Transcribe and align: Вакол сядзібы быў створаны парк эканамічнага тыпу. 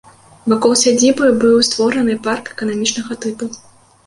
Вакол 0.53 0.71
сядзібы 0.83 1.25
быў 1.43 1.59
створаны 1.69 2.17
парк 2.29 2.45
эканамічнага 2.57 3.21
тыпу. 3.29 3.45